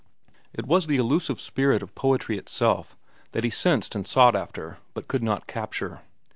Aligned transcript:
It 0.51 0.65
was 0.65 0.87
the 0.87 0.95
elusive 0.95 1.39
spirit 1.39 1.83
of 1.83 1.93
poetry 1.93 2.35
itself 2.35 2.97
that 3.33 3.43
he 3.43 3.51
sensed 3.51 3.93
and 3.93 4.07
sought 4.07 4.35
after 4.35 4.79
but 4.95 5.07
could 5.07 5.21
not 5.21 5.45
capture. 5.45 6.01